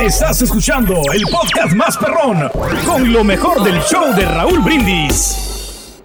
Estás 0.00 0.42
escuchando 0.42 0.94
el 1.12 1.22
podcast 1.30 1.74
más 1.74 1.96
perrón 1.96 2.50
con 2.84 3.12
lo 3.12 3.24
mejor 3.24 3.62
del 3.62 3.80
show 3.80 4.14
de 4.14 4.24
Raúl 4.24 4.60
Brindis. 4.60 6.00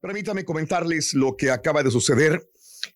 Permítame 0.00 0.44
comentarles 0.44 1.14
lo 1.14 1.36
que 1.36 1.50
acaba 1.50 1.82
de 1.82 1.90
suceder. 1.90 2.49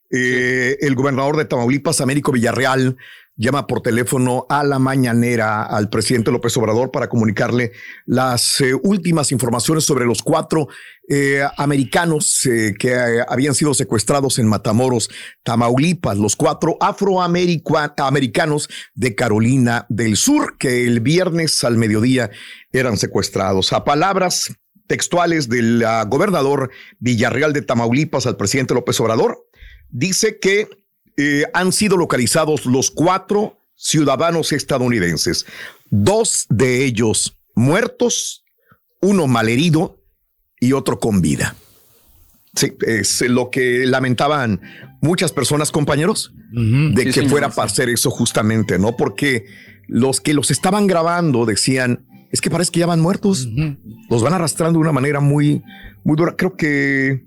Eh, 0.09 0.77
el 0.81 0.95
gobernador 0.95 1.37
de 1.37 1.45
Tamaulipas, 1.45 2.01
Américo 2.01 2.31
Villarreal, 2.31 2.97
llama 3.37 3.67
por 3.67 3.81
teléfono 3.81 4.45
a 4.49 4.63
la 4.63 4.79
mañanera 4.79 5.63
al 5.63 5.89
presidente 5.89 6.31
López 6.31 6.55
Obrador 6.55 6.89
para 6.91 7.09
comunicarle 7.09 7.73
las 8.05 8.61
eh, 8.61 8.73
últimas 8.73 9.33
informaciones 9.33 9.83
sobre 9.83 10.05
los 10.05 10.23
cuatro 10.23 10.69
eh, 11.09 11.43
americanos 11.57 12.47
que 12.79 13.23
habían 13.27 13.53
sido 13.53 13.73
secuestrados 13.73 14.39
en 14.39 14.47
Matamoros, 14.47 15.09
Tamaulipas, 15.43 16.17
los 16.17 16.37
cuatro 16.37 16.77
afroamericanos 16.79 18.69
de 18.93 19.15
Carolina 19.15 19.85
del 19.89 20.15
Sur, 20.15 20.57
que 20.57 20.85
el 20.85 21.01
viernes 21.01 21.63
al 21.65 21.77
mediodía 21.77 22.31
eran 22.71 22.95
secuestrados. 22.97 23.73
A 23.73 23.83
palabras 23.83 24.55
textuales 24.87 25.49
del 25.49 25.83
ah, 25.83 26.03
gobernador 26.05 26.71
Villarreal 26.99 27.53
de 27.53 27.61
Tamaulipas 27.61 28.25
al 28.25 28.37
presidente 28.37 28.73
López 28.73 28.99
Obrador, 28.99 29.45
dice 29.89 30.39
que 30.39 30.69
eh, 31.17 31.43
han 31.53 31.71
sido 31.71 31.97
localizados 31.97 32.65
los 32.65 32.91
cuatro 32.91 33.57
ciudadanos 33.75 34.51
estadounidenses, 34.51 35.45
dos 35.89 36.45
de 36.49 36.85
ellos 36.85 37.37
muertos, 37.55 38.43
uno 39.01 39.27
malherido 39.27 40.01
y 40.59 40.73
otro 40.73 40.99
con 40.99 41.21
vida. 41.21 41.55
Sí, 42.55 42.73
es 42.81 43.21
lo 43.21 43.49
que 43.49 43.85
lamentaban 43.85 44.61
muchas 45.01 45.33
personas, 45.33 45.71
compañeros, 45.71 46.33
de 46.51 47.11
que 47.11 47.27
fuera 47.27 47.49
para 47.49 47.67
hacer 47.67 47.89
eso 47.89 48.09
justamente, 48.09 48.79
¿no? 48.79 48.95
Porque 48.95 49.45
los 49.87 50.21
que 50.21 50.33
los 50.33 50.51
estaban 50.51 50.87
grabando 50.87 51.45
decían, 51.45 52.05
es 52.31 52.41
que 52.41 52.49
parece 52.49 52.71
que 52.71 52.79
ya 52.79 52.85
van 52.85 53.01
muertos, 53.01 53.47
los 54.09 54.21
van 54.23 54.33
arrastrando 54.33 54.79
de 54.79 54.83
una 54.83 54.93
manera 54.93 55.19
muy, 55.19 55.63
muy 56.03 56.15
dura. 56.15 56.35
Creo 56.37 56.55
que 56.55 57.25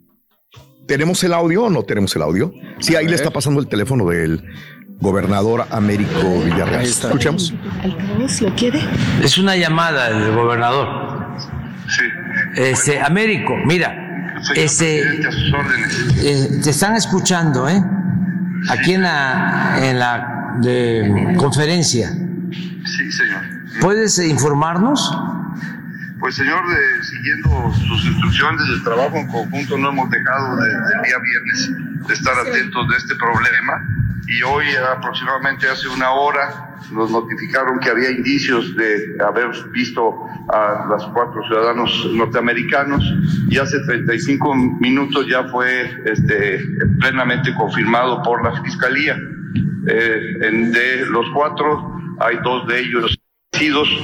¿Tenemos 0.89 1.23
el 1.23 1.35
audio 1.35 1.65
o 1.65 1.71
no 1.71 1.83
tenemos 1.83 2.17
el 2.17 2.23
audio? 2.23 2.51
Sí, 2.81 2.97
ahí 2.97 3.07
le 3.07 3.15
está 3.15 3.31
pasando 3.31 3.61
el 3.61 3.69
teléfono 3.69 4.07
del 4.07 4.43
gobernador 5.01 5.67
Américo 5.71 6.41
Villarreal. 6.43 6.83
Escuchamos. 6.83 7.53
¿Lo 8.41 8.55
quiere? 8.55 8.81
Es 9.23 9.37
una 9.37 9.55
llamada 9.55 10.11
del 10.11 10.35
gobernador. 10.35 10.89
Sí. 11.89 12.05
Este, 12.57 13.01
Américo, 13.03 13.55
mira, 13.67 14.35
este, 14.55 15.03
eh, 16.23 16.61
te 16.65 16.71
están 16.71 16.97
escuchando, 16.97 17.69
¿eh? 17.69 17.85
Aquí 18.71 18.95
en 18.95 19.03
la, 19.03 19.79
en 19.83 19.99
la 19.99 20.57
de, 20.63 21.35
conferencia. 21.37 22.11
Sí, 22.11 23.13
señor. 23.13 23.43
¿Puedes 23.83 24.19
informarnos? 24.19 25.15
Pues 26.19 26.35
señor, 26.35 26.67
de, 26.69 27.05
siguiendo 27.05 27.73
sus 27.87 28.05
instrucciones 28.05 28.69
del 28.69 28.83
trabajo 28.83 29.17
en 29.17 29.29
conjunto, 29.29 29.79
no 29.79 29.91
hemos 29.91 30.11
dejado 30.11 30.57
desde 30.57 30.77
el 30.77 31.03
día 31.05 31.19
viernes 31.19 31.71
de 32.09 32.15
estar 32.15 32.35
atentos 32.39 32.89
de 32.89 32.97
este 32.97 33.15
problema. 33.15 33.85
Y 34.27 34.43
hoy 34.43 34.67
aproximadamente 34.97 35.69
hace 35.69 35.89
una 35.89 36.11
hora 36.11 36.77
nos 36.91 37.11
notificaron 37.11 37.79
que 37.79 37.91
había 37.91 38.11
indicios 38.11 38.75
de 38.77 39.17
haber 39.25 39.49
visto 39.71 40.27
a 40.49 40.87
los 40.89 41.07
cuatro 41.15 41.43
ciudadanos 41.47 42.11
norteamericanos. 42.13 43.03
Y 43.49 43.59
hace 43.59 43.79
35 43.87 44.55
minutos 44.81 45.27
ya 45.29 45.45
fue 45.45 45.89
este, 46.05 46.61
plenamente 47.01 47.55
confirmado 47.55 48.23
por 48.23 48.43
la 48.43 48.61
Fiscalía. 48.63 49.17
Eh, 49.87 50.21
de 50.41 51.07
los 51.07 51.27
cuatro 51.33 51.97
hay 52.21 52.37
dos 52.43 52.67
de 52.67 52.81
ellos 52.81 53.19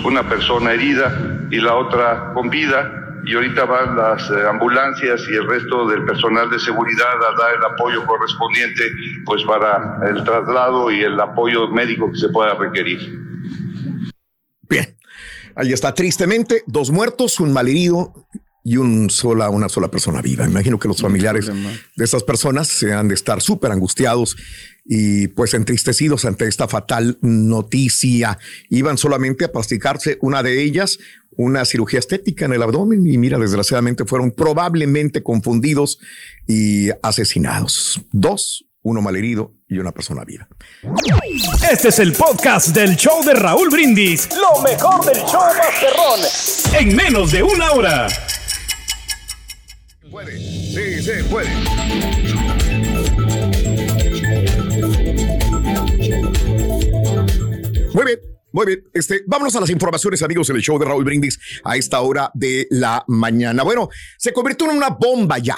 una 0.05 0.29
persona 0.29 0.73
herida 0.73 1.34
y 1.55 1.61
la 1.61 1.77
otra 1.77 2.33
con 2.35 2.51
vida. 2.51 3.01
Y 3.27 3.35
ahorita 3.35 3.65
van 3.65 3.97
las 3.97 4.29
eh, 4.29 4.35
ambulancias 4.51 5.23
y 5.31 5.35
el 5.35 5.49
resto 5.49 5.89
del 5.89 6.05
personal 6.05 6.51
de 6.51 6.59
seguridad 6.59 7.15
a 7.17 7.41
dar 7.41 7.55
el 7.55 7.65
apoyo 7.65 8.05
correspondiente 8.07 8.83
pues 9.25 9.43
para 9.45 10.01
el 10.11 10.23
traslado 10.25 10.91
y 10.91 11.03
el 11.03 11.19
apoyo 11.19 11.69
médico 11.69 12.11
que 12.11 12.19
se 12.19 12.29
pueda 12.29 12.55
requerir. 12.55 12.99
Bien, 14.69 14.97
ahí 15.55 15.73
está. 15.73 15.95
Tristemente, 15.95 16.65
dos 16.67 16.91
muertos, 16.91 17.41
un 17.41 17.53
malherido 17.53 18.13
y 18.65 18.79
un 18.79 19.11
sola, 19.11 19.51
una 19.51 19.69
sola 19.69 19.89
persona 19.89 20.23
viva. 20.23 20.47
Imagino 20.47 20.79
que 20.79 20.89
los 20.89 21.01
familiares 21.01 21.51
de 21.95 22.05
esas 22.05 22.23
personas 22.23 22.67
se 22.67 22.95
han 22.95 23.09
de 23.09 23.15
estar 23.15 23.43
súper 23.43 23.71
angustiados 23.71 24.37
y 24.87 25.29
pues 25.29 25.53
entristecidos 25.53 26.25
ante 26.25 26.49
esta 26.49 26.67
fatal 26.67 27.19
noticia. 27.21 28.39
Iban 28.71 28.97
solamente 28.97 29.45
a 29.45 29.53
practicarse 29.53 30.17
una 30.23 30.43
de 30.43 30.63
ellas, 30.63 30.99
una 31.37 31.67
cirugía 31.67 31.99
estética 31.99 32.47
en 32.47 32.55
el 32.55 32.63
abdomen 32.63 33.07
y 33.07 33.19
mira, 33.19 33.39
desgraciadamente 33.39 34.07
fueron 34.07 34.31
probablemente 34.31 35.23
confundidos 35.23 35.99
y 36.49 36.89
asesinados. 37.03 38.01
Dos, 38.13 38.65
uno 38.81 39.03
malherido 39.03 39.53
y 39.69 39.79
una 39.79 39.93
persona 39.93 40.25
viva. 40.25 40.49
Este 41.71 41.89
es 41.89 41.99
el 41.99 42.15
podcast 42.15 42.69
del 42.69 42.97
show 42.97 43.23
de 43.25 43.35
Raúl 43.35 43.69
Brindis. 43.69 44.29
Lo 44.35 44.63
mejor 44.63 45.05
del 45.05 45.23
show 45.25 45.43
Masterrón. 45.59 46.21
En 46.79 46.97
menos 46.97 47.31
de 47.31 47.43
una 47.43 47.73
hora. 47.73 48.09
Puede, 50.15 50.39
sí, 50.39 51.03
sí, 51.03 51.11
puede. 51.29 51.51
Muy 57.93 58.05
bien. 58.05 58.21
Muy 58.53 58.67
bien, 58.67 58.85
este, 58.93 59.23
vámonos 59.27 59.57
a 59.57 59.61
las 59.61 59.71
informaciones, 59.71 60.23
amigos, 60.23 60.49
en 60.51 60.55
el 60.55 60.63
show 60.63 60.79
de 60.79 60.85
Raúl 60.85 61.03
Brindis 61.03 61.41
a 61.65 61.77
esta 61.77 62.01
hora 62.01 62.31
de 62.33 62.69
la 62.71 63.05
mañana. 63.09 63.65
Bueno, 63.65 63.89
se 64.17 64.33
convirtió 64.33 64.71
en 64.71 64.77
una 64.77 64.91
bomba 64.91 65.39
ya. 65.39 65.57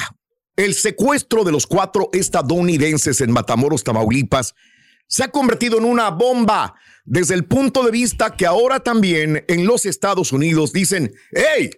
El 0.57 0.73
secuestro 0.73 1.45
de 1.45 1.53
los 1.53 1.67
cuatro 1.67 2.09
estadounidenses 2.15 3.21
en 3.21 3.33
Matamoros, 3.33 3.85
Tamaulipas, 3.85 4.55
se 5.07 5.23
ha 5.23 5.29
convertido 5.29 5.77
en 5.77 5.85
una 5.85 6.09
bomba 6.09 6.77
desde 7.05 7.35
el 7.35 7.45
punto 7.45 7.85
de 7.85 7.91
vista 7.91 8.35
que 8.35 8.47
ahora 8.47 8.81
también 8.81 9.45
en 9.49 9.67
los 9.67 9.85
Estados 9.85 10.33
Unidos 10.33 10.73
dicen, 10.73 11.13
hey, 11.33 11.69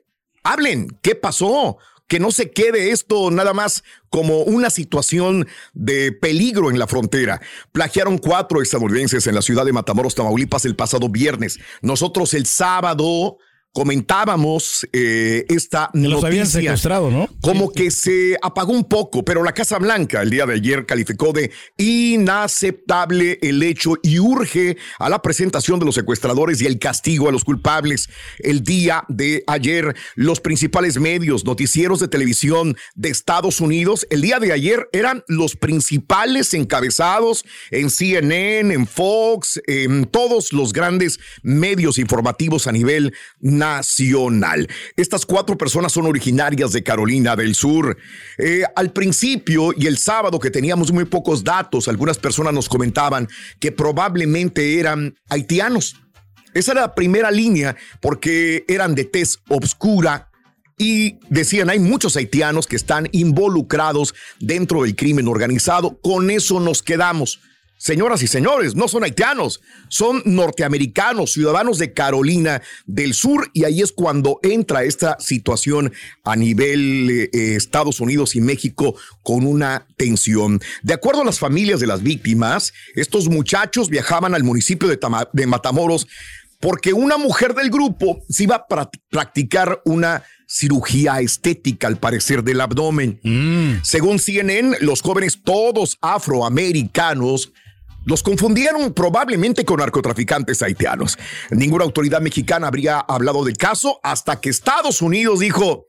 hablen, 0.45 0.97
¿qué 1.03 1.17
pasó? 1.17 1.79
Que 2.09 2.19
no 2.19 2.33
se 2.33 2.51
quede 2.51 2.91
esto 2.91 3.31
nada 3.31 3.53
más 3.53 3.85
como 4.11 4.41
una 4.43 4.71
situación 4.71 5.47
de 5.75 6.11
peligro 6.13 6.71
en 6.71 6.79
la 6.79 6.87
frontera. 6.87 7.41
Plagiaron 7.73 8.19
cuatro 8.19 8.63
estadounidenses 8.63 9.27
en 9.27 9.35
la 9.35 9.43
ciudad 9.43 9.65
de 9.65 9.73
Matamoros, 9.73 10.15
Tamaulipas, 10.15 10.65
el 10.65 10.75
pasado 10.75 11.09
viernes. 11.09 11.59
Nosotros 11.83 12.35
el 12.35 12.47
sábado 12.47 13.39
comentábamos 13.73 14.89
eh, 14.93 15.45
esta 15.49 15.91
que 15.93 16.01
los 16.01 16.25
habían 16.25 16.47
secuestrado, 16.47 17.11
¿no? 17.11 17.29
Como 17.41 17.71
que 17.71 17.91
se 17.91 18.37
apagó 18.43 18.73
un 18.73 18.85
poco, 18.85 19.25
pero 19.25 19.45
la 19.45 19.53
Casa 19.53 19.79
Blanca 19.79 20.23
el 20.23 20.31
día 20.31 20.47
de 20.47 20.55
ayer 20.55 20.87
calificó 20.87 21.33
de 21.33 21.53
inaceptable 21.77 23.39
el 23.43 23.63
hecho 23.63 23.95
y 24.03 24.19
urge 24.19 24.77
a 24.99 25.09
la 25.09 25.23
presentación 25.23 25.79
de 25.79 25.87
los 25.87 25.95
secuestradores 25.95 26.61
y 26.61 26.67
el 26.67 26.79
castigo 26.79 27.29
a 27.29 27.33
los 27.33 27.45
culpables. 27.45 28.09
El 28.39 28.63
día 28.65 29.05
de 29.09 29.45
ayer, 29.47 29.95
los 30.17 30.41
principales 30.41 30.99
medios, 30.99 31.45
noticieros 31.45 32.01
de 32.01 32.09
televisión 32.09 32.77
de 32.95 33.11
Estados 33.11 33.61
Unidos, 33.61 34.07
el 34.11 34.23
día 34.23 34.41
de 34.41 34.53
ayer 34.53 34.89
eran 34.93 35.25
los 35.29 35.57
principales 35.57 36.53
encabezados 36.55 37.45
en 37.71 37.91
CNN, 37.91 38.75
en 38.75 38.87
Fox, 38.87 39.61
en 39.67 40.07
todos 40.07 40.53
los 40.53 40.73
grandes 40.73 41.21
medios 41.43 41.99
informativos 41.99 42.67
a 42.67 42.73
nivel 42.73 43.13
nacional. 43.41 43.58
Estas 44.97 45.27
cuatro 45.27 45.57
personas 45.57 45.93
son 45.93 46.07
originarias 46.07 46.73
de 46.73 46.83
Carolina 46.83 47.37
del 47.37 47.55
Sur. 47.55 47.97
Eh, 48.39 48.65
al 48.77 48.93
principio 48.93 49.73
y 49.77 49.87
el 49.87 49.99
sábado 49.99 50.39
que 50.39 50.51
teníamos 50.51 50.93
muy 50.93 51.05
pocos 51.05 51.45
datos, 51.45 51.89
algunas 51.89 52.19
personas 52.19 52.53
nos 52.53 52.69
comentaban 52.69 53.29
que 53.61 53.73
probablemente 53.73 54.79
eran 54.79 55.15
haitianos. 55.29 55.97
Esa 56.55 56.73
era 56.73 56.81
la 56.83 56.95
primera 56.95 57.31
línea 57.31 57.77
porque 58.01 58.65
eran 58.69 58.95
de 58.95 59.05
tez 59.05 59.39
obscura, 59.49 60.29
y 60.79 61.19
decían, 61.29 61.71
hay 61.71 61.81
muchos 61.81 62.17
haitianos 62.17 62.69
que 62.69 62.77
están 62.77 63.09
involucrados 63.11 64.15
dentro 64.39 64.83
del 64.83 64.95
crimen 64.95 65.27
organizado. 65.27 65.99
Con 66.01 66.31
eso 66.31 66.61
nos 66.61 66.83
quedamos. 66.83 67.41
Señoras 67.79 68.23
y 68.23 68.27
señores, 68.27 68.75
no 68.75 68.89
son 68.89 69.05
haitianos, 69.05 69.61
son 69.89 70.21
norteamericanos, 70.25 71.33
ciudadanos 71.33 71.79
de 71.79 71.93
Carolina 71.93 72.61
del 72.87 73.15
Sur, 73.15 73.51
y 73.55 73.65
ahí 73.65 73.81
es 73.81 73.93
cuando 73.93 74.41
entra 74.43 74.83
esta 74.83 75.17
situación 75.21 75.93
a 76.25 76.35
nivel 76.35 77.09
eh, 77.11 77.29
Estados 77.33 78.01
Unidos 78.01 78.35
y 78.35 78.41
México 78.41 78.97
con 79.23 79.47
una 79.47 79.87
tensión. 79.97 80.61
De 80.83 80.95
acuerdo 80.95 81.23
a 81.23 81.25
las 81.25 81.39
familias 81.39 81.79
de 81.79 81.87
las 81.87 82.03
víctimas, 82.03 82.73
estos 82.97 83.29
muchachos 83.29 83.89
viajaban 83.89 84.35
al 84.35 84.43
municipio 84.43 84.89
de, 84.89 84.99
de 85.33 85.47
Matamoros 85.47 86.09
porque 86.61 86.93
una 86.93 87.17
mujer 87.17 87.55
del 87.55 87.71
grupo 87.71 88.25
se 88.29 88.43
iba 88.45 88.57
a 88.57 88.67
practicar 89.11 89.81
una 89.85 90.25
cirugía 90.47 91.21
estética, 91.21 91.87
al 91.87 91.99
parecer, 91.99 92.43
del 92.43 92.61
abdomen. 92.61 93.21
Mm. 93.23 93.83
Según 93.85 94.19
CNN, 94.19 94.79
los 94.81 95.03
jóvenes, 95.03 95.43
todos 95.45 95.99
afroamericanos, 96.01 97.53
Los 98.09 98.23
confundieron 98.23 98.95
probablemente 98.95 99.67
con 99.67 99.81
narcotraficantes 99.81 100.63
haitianos. 100.63 101.19
Ninguna 101.51 101.85
autoridad 101.85 102.23
mexicana 102.23 102.69
habría 102.69 103.01
hablado 103.01 103.45
del 103.45 103.59
caso 103.59 104.01
hasta 104.03 104.41
que 104.41 104.49
Estados 104.49 105.03
Unidos 105.03 105.41
dijo, 105.41 105.89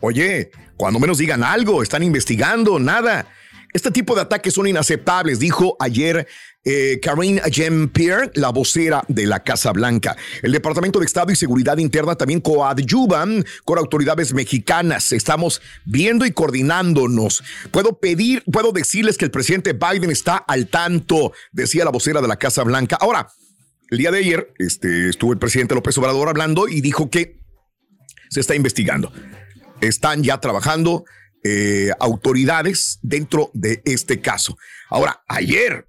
oye, 0.00 0.50
cuando 0.78 0.98
menos 0.98 1.18
digan 1.18 1.44
algo, 1.44 1.82
están 1.82 2.02
investigando, 2.02 2.78
nada. 2.78 3.28
Este 3.74 3.90
tipo 3.90 4.14
de 4.14 4.22
ataques 4.22 4.54
son 4.54 4.66
inaceptables, 4.66 5.40
dijo 5.40 5.76
ayer 5.78 6.26
eh, 6.70 7.00
Karine 7.00 7.40
Jean-Pierre, 7.50 8.30
la 8.34 8.50
vocera 8.50 9.02
de 9.08 9.24
la 9.24 9.42
Casa 9.42 9.72
Blanca. 9.72 10.18
El 10.42 10.52
Departamento 10.52 10.98
de 10.98 11.06
Estado 11.06 11.32
y 11.32 11.36
Seguridad 11.36 11.78
Interna 11.78 12.14
también 12.14 12.42
coadyuvan 12.42 13.42
con 13.64 13.78
autoridades 13.78 14.34
mexicanas. 14.34 15.12
Estamos 15.12 15.62
viendo 15.86 16.26
y 16.26 16.32
coordinándonos. 16.32 17.42
Puedo 17.70 17.98
pedir, 17.98 18.42
puedo 18.52 18.72
decirles 18.72 19.16
que 19.16 19.24
el 19.24 19.30
presidente 19.30 19.72
Biden 19.72 20.10
está 20.10 20.36
al 20.36 20.68
tanto, 20.68 21.32
decía 21.52 21.86
la 21.86 21.90
vocera 21.90 22.20
de 22.20 22.28
la 22.28 22.36
Casa 22.36 22.64
Blanca. 22.64 22.98
Ahora, 23.00 23.28
el 23.90 23.96
día 23.96 24.10
de 24.10 24.18
ayer 24.18 24.52
este, 24.58 25.08
estuvo 25.08 25.32
el 25.32 25.38
presidente 25.38 25.74
López 25.74 25.96
Obrador 25.96 26.28
hablando 26.28 26.68
y 26.68 26.82
dijo 26.82 27.08
que 27.08 27.40
se 28.28 28.40
está 28.40 28.54
investigando. 28.54 29.10
Están 29.80 30.22
ya 30.22 30.38
trabajando 30.38 31.06
eh, 31.44 31.92
autoridades 31.98 32.98
dentro 33.00 33.50
de 33.54 33.80
este 33.86 34.20
caso. 34.20 34.58
Ahora, 34.90 35.22
ayer 35.28 35.87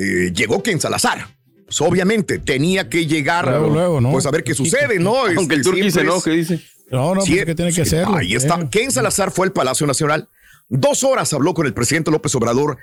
eh, 0.00 0.32
llegó 0.32 0.62
Ken 0.62 0.80
Salazar. 0.80 1.26
Pues 1.64 1.80
obviamente 1.82 2.38
tenía 2.38 2.88
que 2.88 3.06
llegar, 3.06 3.46
luego, 3.46 4.00
¿no? 4.00 4.10
pues 4.10 4.26
a 4.26 4.30
ver 4.30 4.42
qué 4.42 4.54
sucede, 4.54 4.98
¿no? 4.98 5.26
Aunque 5.36 5.54
el 5.54 5.62
turquí 5.62 5.90
se 5.90 6.04
¿qué 6.24 6.30
dice? 6.30 6.60
No, 6.90 7.14
no, 7.14 7.20
pues, 7.20 7.44
que 7.44 7.54
tiene 7.54 7.72
que 7.72 7.82
hacerlo. 7.82 8.16
Ahí 8.16 8.34
está. 8.34 8.68
Ken 8.68 8.90
Salazar 8.90 9.30
fue 9.30 9.46
al 9.46 9.52
Palacio 9.52 9.86
Nacional. 9.86 10.28
Dos 10.68 11.04
horas 11.04 11.32
habló 11.32 11.54
con 11.54 11.66
el 11.66 11.74
presidente 11.74 12.10
López 12.10 12.34
Obrador. 12.34 12.78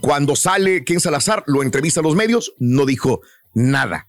Cuando 0.00 0.36
sale 0.36 0.84
Ken 0.84 1.00
Salazar, 1.00 1.42
lo 1.46 1.62
entrevista 1.62 2.00
a 2.00 2.02
los 2.02 2.14
medios, 2.14 2.54
no 2.58 2.86
dijo 2.86 3.22
nada. 3.54 4.06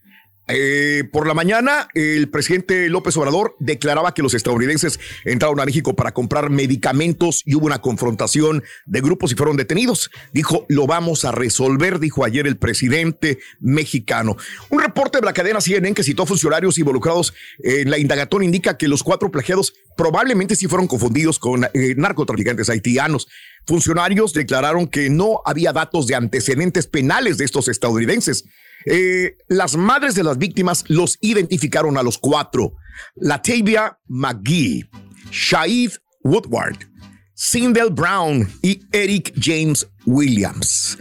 Eh, 0.47 1.05
por 1.11 1.25
la 1.25 1.33
mañana, 1.33 1.87
el 1.93 2.29
presidente 2.29 2.89
López 2.89 3.15
Obrador 3.15 3.55
declaraba 3.59 4.13
que 4.13 4.21
los 4.21 4.33
estadounidenses 4.33 4.99
entraron 5.23 5.59
a 5.61 5.65
México 5.65 5.95
para 5.95 6.13
comprar 6.13 6.49
medicamentos 6.49 7.43
y 7.45 7.55
hubo 7.55 7.65
una 7.65 7.79
confrontación 7.79 8.61
de 8.85 9.01
grupos 9.01 9.31
y 9.31 9.35
fueron 9.35 9.55
detenidos. 9.55 10.11
Dijo, 10.33 10.65
lo 10.67 10.85
vamos 10.85 11.23
a 11.23 11.31
resolver, 11.31 11.99
dijo 11.99 12.25
ayer 12.25 12.45
el 12.45 12.57
presidente 12.57 13.39
mexicano. 13.61 14.35
Un 14.69 14.81
reporte 14.81 15.19
de 15.19 15.25
la 15.25 15.33
cadena 15.33 15.61
CNN 15.61 15.93
que 15.93 16.03
citó 16.03 16.25
funcionarios 16.25 16.77
involucrados 16.77 17.33
en 17.59 17.89
la 17.89 17.97
indagatoria 17.97 18.45
indica 18.45 18.77
que 18.77 18.89
los 18.89 19.01
cuatro 19.01 19.31
plagiados 19.31 19.73
probablemente 19.95 20.55
sí 20.55 20.67
fueron 20.67 20.87
confundidos 20.87 21.39
con 21.39 21.63
eh, 21.63 21.95
narcotraficantes 21.95 22.69
haitianos. 22.69 23.27
Funcionarios 23.65 24.33
declararon 24.33 24.87
que 24.87 25.09
no 25.09 25.41
había 25.45 25.71
datos 25.71 26.07
de 26.07 26.15
antecedentes 26.15 26.87
penales 26.87 27.37
de 27.37 27.45
estos 27.45 27.69
estadounidenses. 27.69 28.43
Eh, 28.85 29.38
las 29.47 29.75
madres 29.75 30.15
de 30.15 30.24
las 30.24 30.38
víctimas 30.38 30.83
los 30.88 31.18
identificaron 31.21 31.97
a 31.97 32.03
los 32.03 32.18
cuatro. 32.18 32.74
Latavia 33.15 33.97
McGee, 34.07 34.89
Shaid 35.31 35.91
Woodward, 36.24 36.77
Sindel 37.35 37.89
Brown 37.89 38.47
y 38.62 38.81
Eric 38.91 39.33
James 39.39 39.88
Williams. 40.06 40.97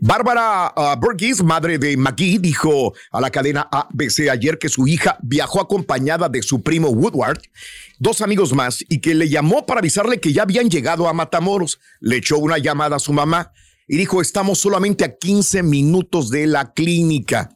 Bárbara 0.00 0.72
uh, 0.76 0.96
Burgess, 0.98 1.42
madre 1.42 1.78
de 1.78 1.96
McGee, 1.96 2.38
dijo 2.38 2.94
a 3.10 3.20
la 3.20 3.30
cadena 3.30 3.68
ABC 3.70 4.28
ayer 4.30 4.58
que 4.58 4.68
su 4.68 4.86
hija 4.86 5.18
viajó 5.22 5.60
acompañada 5.60 6.28
de 6.28 6.42
su 6.42 6.62
primo 6.62 6.88
Woodward, 6.88 7.40
dos 7.98 8.20
amigos 8.20 8.52
más, 8.52 8.84
y 8.88 9.00
que 9.00 9.14
le 9.14 9.28
llamó 9.28 9.66
para 9.66 9.80
avisarle 9.80 10.20
que 10.20 10.32
ya 10.32 10.42
habían 10.42 10.70
llegado 10.70 11.08
a 11.08 11.12
Matamoros. 11.12 11.80
Le 12.00 12.16
echó 12.16 12.38
una 12.38 12.58
llamada 12.58 12.96
a 12.96 13.00
su 13.00 13.12
mamá 13.12 13.52
y 13.88 13.96
dijo, 13.96 14.20
estamos 14.20 14.58
solamente 14.58 15.04
a 15.04 15.16
15 15.16 15.62
minutos 15.62 16.30
de 16.30 16.46
la 16.46 16.72
clínica. 16.72 17.50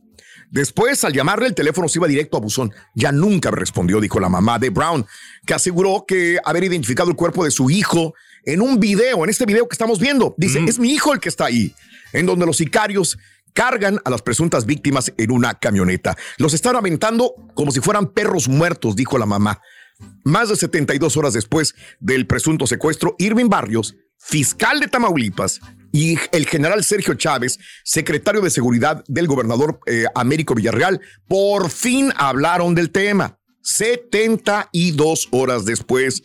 Después, 0.51 1.05
al 1.05 1.13
llamarle, 1.13 1.49
el 1.49 1.55
teléfono 1.55 1.89
se 1.89 1.99
iba 1.99 2.07
directo 2.07 2.37
a 2.37 2.41
buzón. 2.41 2.73
Ya 2.95 3.13
nunca 3.13 3.51
respondió, 3.51 4.01
dijo 4.01 4.21
la 4.21 4.29
mamá 4.29 4.59
de 4.59 4.71
Brown, 4.71 5.05
que 5.45 5.55
aseguró 5.55 6.05
que 6.07 6.39
haber 6.45 6.65
identificado 6.65 7.11
el 7.11 7.17
cuerpo 7.17 7.45
de 7.45 7.51
su 7.51 7.69
hijo 7.69 8.15
en 8.45 8.61
un 8.63 8.79
video, 8.79 9.25
en 9.25 9.31
este 9.31 9.45
video 9.45 9.69
que 9.69 9.75
estamos 9.75 9.99
viendo. 9.99 10.35
Dice, 10.39 10.65
es 10.67 10.79
mi 10.79 10.93
hijo 10.93 11.13
el 11.13 11.21
que 11.21 11.29
está 11.29 11.47
ahí, 11.47 11.75
en 12.13 12.27
donde 12.27 12.47
los 12.47 12.57
sicarios 12.57 13.19
cargan 13.53 13.99
a 14.05 14.11
las 14.11 14.23
presuntas 14.23 14.67
víctimas 14.67 15.13
en 15.17 15.31
una 15.33 15.55
camioneta. 15.55 16.17
Los 16.39 16.55
están 16.55 16.77
aventando 16.77 17.35
como 17.55 17.73
si 17.73 17.81
fueran 17.81 18.13
perros 18.13 18.49
muertos, 18.49 18.95
dijo 18.95 19.19
la 19.19 19.27
mamá. 19.27 19.61
Más 20.25 20.51
de 20.51 20.57
72 20.57 21.17
horas 21.17 21.33
después 21.33 21.75
del 21.99 22.27
presunto 22.27 22.67
secuestro, 22.67 23.17
Irving 23.19 23.49
Barrios, 23.49 23.97
fiscal 24.19 24.79
de 24.81 24.89
Tamaulipas, 24.89 25.61
y 25.97 26.19
el 26.33 26.47
general 26.47 26.85
Sergio 26.85 27.15
Chávez, 27.15 27.59
secretario 27.83 28.43
de 28.43 28.51
Seguridad 28.51 29.03
del 29.09 29.27
gobernador 29.27 29.81
eh, 29.87 30.05
Américo 30.15 30.55
Villarreal, 30.55 31.01
por 31.27 31.71
fin 31.71 32.13
hablaron 32.17 32.75
del 32.75 32.91
tema. 32.91 33.39
72 33.63 35.29
horas 35.31 35.65
después. 35.65 36.23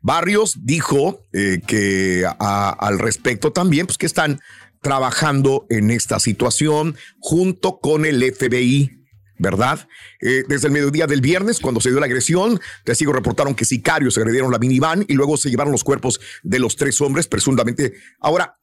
Barrios 0.00 0.56
dijo 0.64 1.22
eh, 1.34 1.60
que 1.66 2.24
al 2.38 2.98
respecto 2.98 3.52
también, 3.52 3.84
pues 3.84 3.98
que 3.98 4.06
están 4.06 4.40
trabajando 4.80 5.66
en 5.68 5.90
esta 5.90 6.18
situación 6.18 6.96
junto 7.18 7.80
con 7.80 8.06
el 8.06 8.22
FBI. 8.32 9.02
¿verdad? 9.36 9.86
Eh, 10.20 10.44
desde 10.48 10.68
el 10.68 10.72
mediodía 10.72 11.06
del 11.06 11.20
viernes, 11.20 11.58
cuando 11.58 11.80
se 11.80 11.90
dio 11.90 11.98
la 12.00 12.06
agresión, 12.06 12.58
testigos 12.84 13.16
reportaron 13.16 13.54
que 13.54 13.64
sicarios 13.66 14.16
agredieron 14.16 14.50
la 14.50 14.60
minivan 14.60 15.04
y 15.08 15.14
luego 15.14 15.36
se 15.36 15.50
llevaron 15.50 15.72
los 15.72 15.82
cuerpos 15.82 16.20
de 16.44 16.60
los 16.60 16.76
tres 16.76 17.00
hombres, 17.00 17.26
presuntamente. 17.26 17.94
Ahora, 18.20 18.56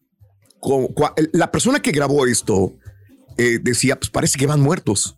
la 1.34 1.52
persona 1.52 1.82
que 1.82 1.92
grabó 1.92 2.26
esto 2.26 2.76
eh, 3.38 3.60
decía, 3.62 3.98
pues 3.98 4.10
parece 4.10 4.38
que 4.38 4.48
van 4.48 4.62
muertos. 4.62 5.18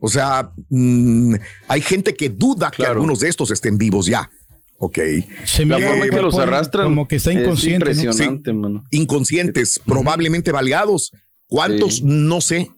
O 0.00 0.08
sea, 0.08 0.52
mm, 0.68 1.34
hay 1.68 1.80
gente 1.80 2.14
que 2.14 2.28
duda 2.28 2.70
que 2.70 2.84
algunos 2.84 3.20
de 3.20 3.28
estos 3.28 3.50
estén 3.50 3.78
vivos 3.78 4.06
ya. 4.06 4.30
Ok. 4.78 4.98
la 5.66 5.78
forma 5.78 6.08
que 6.08 6.20
los 6.20 6.38
arrastran. 6.38 6.86
Como 6.86 7.08
que 7.08 7.16
está 7.16 7.32
inconsciente. 7.32 7.90
impresionante, 7.92 8.52
Inconscientes, 8.90 9.80
probablemente 9.84 10.52
baleados. 10.52 11.12
¿Cuántos? 11.46 12.02
No 12.02 12.40
sé. 12.40 12.70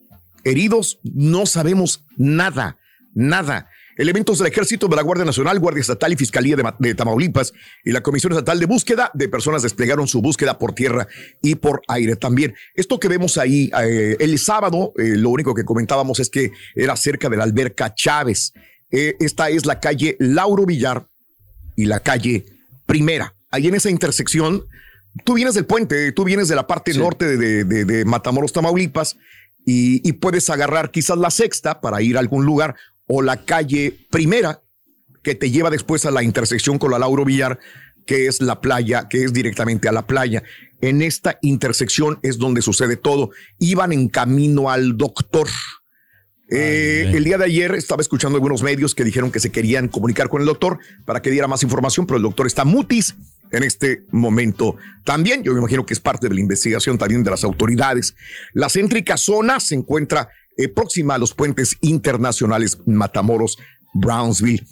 Heridos, 0.45 1.01
no 1.03 1.47
sabemos 1.47 2.05
nada. 2.17 2.79
Nada. 3.15 3.69
Elementos 3.97 4.39
del 4.39 4.49
Ejército, 4.49 4.89
de 4.89 4.97
la 4.97 5.03
Guardia 5.03 5.25
Nacional, 5.25 5.59
Guardia 5.59 5.81
Estatal 5.81 6.13
y 6.13 6.17
Fiscalía 6.17 6.55
de, 6.79 6.95
Tamaulipas 6.95 7.55
y 7.83 7.93
la 7.93 8.03
Comisión 8.03 8.33
Estatal 8.33 8.61
de 8.61 8.67
Búsqueda 8.67 9.11
de 9.15 9.29
Personas 9.29 9.63
desplegaron 9.63 10.07
su 10.07 10.21
búsqueda 10.21 10.59
por 10.59 10.75
tierra 10.75 11.09
y 11.43 11.55
por 11.55 11.81
aire 11.89 12.17
también. 12.17 12.55
Esto 12.75 13.01
que 13.01 13.09
vemos 13.09 13.39
ahí 13.39 13.71
eh, 13.83 14.17
el 14.21 14.39
sábado, 14.39 14.93
eh, 14.99 15.17
lo 15.17 15.31
único 15.31 15.55
que 15.55 15.65
comentábamos 15.65 16.21
es 16.21 16.29
que 16.29 16.53
era 16.75 16.95
cerca 16.95 17.31
de 17.31 17.39
la 17.39 17.45
alberca 17.45 17.95
Chávez. 17.95 18.53
Eh, 18.91 19.17
esta 19.19 19.49
es 19.49 19.65
la 19.65 19.81
calle 19.81 20.17
Lauro 20.19 20.67
Villar 20.67 21.07
y 21.75 21.87
la 21.87 22.01
calle 22.01 22.45
Primera. 22.85 23.35
Ahí 23.51 23.67
en 23.67 23.77
esa 23.77 23.89
intersección, 23.89 24.65
tú 25.25 25.35
vienes 25.35 25.55
del 25.55 25.65
puente, 25.65 26.13
tú 26.13 26.25
vienes 26.25 26.49
de 26.49 26.55
la 26.55 26.67
parte 26.67 26.93
norte 26.93 27.37
de, 27.39 28.05
Matamoros, 28.05 28.53
Tamaulipas, 28.53 29.17
y, 29.69 30.07
y, 30.09 30.13
puedes 30.13 30.49
agarrar 30.49 30.93
quizás 30.93 31.19
la 31.19 31.31
sexta 31.31 31.81
para 31.81 32.01
ir 32.01 32.17
a 32.17 32.21
algún 32.21 32.45
lugar 32.45 32.77
o 33.07 33.23
la 33.23 33.45
calle 33.45 33.97
primera 34.11 34.63
que 35.23 35.35
te 35.35 35.51
lleva 35.51 35.71
después 35.71 36.07
a 36.07 36.11
la 36.11 36.23
intersección 36.23 36.79
con 36.79 36.91
la 36.91 36.99
Lauro 36.99 37.25
Villar, 37.25 37.59
que 38.07 38.27
es 38.27 38.41
la 38.41 38.61
playa, 38.61 39.09
que 39.09 39.25
es 39.25 39.33
directamente 39.33 39.89
a 39.89 39.93
la 39.93 40.07
playa. 40.07 40.43
En 40.81 41.03
esta 41.03 41.39
intersección 41.43 42.19
es 42.23 42.39
donde 42.39 42.63
sucede 42.63 42.97
todo. 42.97 43.31
Iban 43.59 43.93
en 43.93 44.09
camino 44.09 44.71
al 44.71 44.97
doctor. 44.97 45.49
Eh, 46.49 47.11
el 47.13 47.25
día 47.25 47.39
de 47.39 47.47
ayer 47.47 47.75
estaba 47.75 48.03
escuchando 48.03 48.37
algunos 48.37 48.63
medios 48.63 48.95
que 48.95 49.03
dijeron 49.03 49.33
que 49.33 49.41
se 49.41 49.51
querían 49.51 49.89
comunicar 49.89 50.29
con 50.29 50.43
el 50.43 50.47
doctor 50.47 50.79
para 51.05 51.21
que 51.21 51.31
diera 51.31 51.49
más 51.49 51.65
información, 51.65 52.07
pero 52.07 52.19
el 52.19 52.23
doctor 52.23 52.47
está 52.47 52.65
mutis 52.65 53.17
en 53.51 53.65
este 53.65 54.05
momento 54.13 54.77
también. 55.05 55.43
Yo 55.43 55.53
me 55.53 55.59
imagino 55.59 55.85
que 55.85 55.95
es 55.95 56.01
parte 56.01 56.29
de 56.29 56.35
la 56.35 56.41
investigación 56.41 56.99
también 56.99 57.25
de 57.25 57.31
las 57.31 57.43
autoridades. 57.43 58.15
La 58.53 58.69
céntrica 58.69 59.17
zona 59.17 59.59
se 59.59 59.75
encuentra 59.75 60.29
eh, 60.57 60.69
próxima 60.69 61.15
a 61.15 61.19
los 61.19 61.35
puentes 61.35 61.77
internacionales 61.81 62.79
Matamoros, 62.87 63.59
Brownsville. 63.95 64.67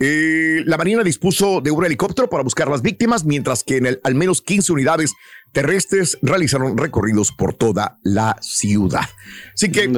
Eh, 0.00 0.62
la 0.64 0.76
Marina 0.76 1.02
dispuso 1.02 1.60
de 1.60 1.70
un 1.70 1.84
helicóptero 1.84 2.30
para 2.30 2.44
buscar 2.44 2.68
las 2.68 2.82
víctimas, 2.82 3.24
mientras 3.24 3.64
que 3.64 3.78
en 3.78 3.86
el, 3.86 4.00
al 4.04 4.14
menos 4.14 4.42
15 4.42 4.72
unidades 4.72 5.12
terrestres 5.52 6.18
realizaron 6.22 6.76
recorridos 6.76 7.32
por 7.32 7.54
toda 7.54 7.98
la 8.04 8.36
ciudad. 8.40 9.08
Así 9.54 9.72
que, 9.72 9.88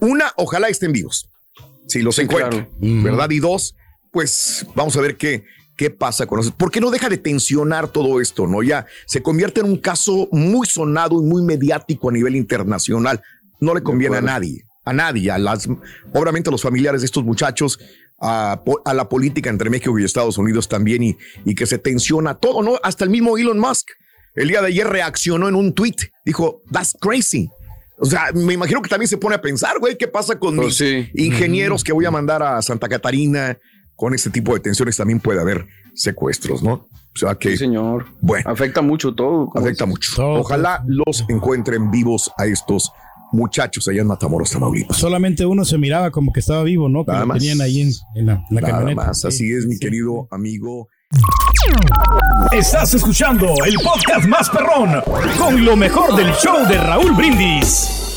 una, 0.00 0.32
ojalá 0.36 0.68
estén 0.68 0.92
vivos, 0.92 1.28
si 1.86 2.00
los 2.00 2.18
encuentran, 2.18 2.68
¿verdad? 2.80 3.28
Y 3.30 3.40
dos, 3.40 3.74
pues 4.12 4.66
vamos 4.74 4.96
a 4.96 5.00
ver 5.02 5.16
qué, 5.16 5.44
qué 5.76 5.90
pasa 5.90 6.26
con 6.26 6.40
eso. 6.40 6.54
¿Por 6.54 6.70
qué 6.70 6.80
no 6.80 6.90
deja 6.90 7.08
de 7.08 7.18
tensionar 7.18 7.88
todo 7.88 8.20
esto? 8.20 8.46
¿No? 8.46 8.62
Ya 8.62 8.86
se 9.06 9.22
convierte 9.22 9.60
en 9.60 9.66
un 9.66 9.76
caso 9.76 10.28
muy 10.32 10.66
sonado 10.66 11.22
y 11.22 11.24
muy 11.24 11.42
mediático 11.42 12.08
a 12.08 12.12
nivel 12.12 12.34
internacional 12.34 13.22
no 13.60 13.74
le 13.74 13.82
conviene 13.82 14.16
a 14.16 14.20
nadie, 14.20 14.64
a 14.84 14.92
nadie, 14.92 15.30
a 15.30 15.38
las, 15.38 15.68
obviamente 16.12 16.50
a 16.50 16.52
los 16.52 16.62
familiares 16.62 17.00
de 17.02 17.06
estos 17.06 17.24
muchachos, 17.24 17.78
a, 18.20 18.60
la 18.94 19.08
política 19.08 19.48
entre 19.50 19.70
México 19.70 19.96
y 19.98 20.04
Estados 20.04 20.38
Unidos 20.38 20.68
también 20.68 21.02
y, 21.02 21.16
y, 21.44 21.54
que 21.54 21.66
se 21.66 21.78
tensiona 21.78 22.34
todo, 22.34 22.62
¿no? 22.62 22.78
Hasta 22.82 23.04
el 23.04 23.10
mismo 23.10 23.38
Elon 23.38 23.58
Musk 23.60 23.88
el 24.38 24.48
día 24.48 24.60
de 24.60 24.68
ayer 24.68 24.86
reaccionó 24.86 25.48
en 25.48 25.54
un 25.56 25.72
tweet, 25.74 25.96
dijo, 26.24 26.62
that's 26.70 26.96
crazy. 27.00 27.50
O 27.98 28.04
sea, 28.06 28.30
me 28.32 28.54
imagino 28.54 28.80
que 28.80 28.88
también 28.88 29.08
se 29.08 29.16
pone 29.16 29.34
a 29.34 29.40
pensar, 29.40 29.80
güey, 29.80 29.98
¿qué 29.98 30.06
pasa 30.06 30.38
con 30.38 30.54
Pues 30.54 30.68
mis 30.68 30.76
sí. 30.76 31.10
ingenieros 31.14 31.82
que 31.82 31.92
voy 31.92 32.04
a 32.04 32.10
mandar 32.12 32.42
a 32.42 32.62
Santa 32.62 32.88
Catarina? 32.88 33.58
Con 33.96 34.14
este 34.14 34.30
tipo 34.30 34.54
de 34.54 34.60
tensiones 34.60 34.96
también 34.96 35.18
puede 35.18 35.40
haber 35.40 35.66
secuestros, 35.92 36.62
¿no? 36.62 36.86
O 37.14 37.18
sea 37.18 37.34
que, 37.34 37.50
Sí, 37.50 37.56
señor. 37.56 38.06
bueno, 38.20 38.48
Afecta 38.48 38.80
mucho 38.80 39.12
todo. 39.12 39.50
afecta 39.56 39.84
dices. 39.84 39.88
mucho. 39.88 40.12
Todo, 40.14 40.40
Ojalá 40.40 40.84
los 40.86 41.24
encuentren 41.28 41.90
vivos 41.90 42.30
a 42.38 42.46
estos 42.46 42.92
muchachos 43.32 43.86
allá 43.88 44.00
en 44.02 44.06
Matamoros, 44.06 44.50
Tamaulipas. 44.50 44.96
Solamente 44.96 45.44
uno 45.46 45.64
se 45.64 45.78
miraba 45.78 46.10
como 46.10 46.32
que 46.32 46.40
estaba 46.40 46.62
vivo, 46.62 46.88
¿no? 46.88 47.04
Que 47.04 47.12
Nada 47.12 47.22
lo 47.24 47.28
más. 47.28 47.38
tenían 47.38 47.60
ahí 47.60 47.80
en, 47.82 47.90
en 48.14 48.26
la, 48.26 48.32
en 48.48 48.54
la 48.54 48.60
Nada 48.60 48.72
camioneta. 48.74 49.06
más, 49.06 49.24
así 49.24 49.38
Sí, 49.38 49.52
es, 49.52 49.66
mi 49.66 49.74
sí. 49.74 49.80
querido 49.80 50.28
amigo. 50.30 50.88
Estás 52.52 52.94
escuchando 52.94 53.46
el 53.66 53.74
podcast 53.82 54.26
más 54.26 54.48
perrón 54.50 54.90
con 55.38 55.64
lo 55.64 55.76
mejor 55.76 56.14
del 56.16 56.30
show 56.34 56.66
de 56.68 56.78
Raúl 56.78 57.12
Brindis. 57.14 58.07